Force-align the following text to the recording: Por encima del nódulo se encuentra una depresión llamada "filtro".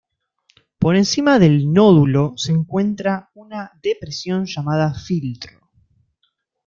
Por 0.83 0.95
encima 0.95 1.37
del 1.37 1.71
nódulo 1.71 2.33
se 2.35 2.51
encuentra 2.51 3.29
una 3.35 3.71
depresión 3.83 4.47
llamada 4.47 4.95
"filtro". 4.95 5.69